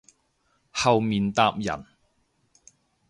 [0.73, 1.85] 後面搭人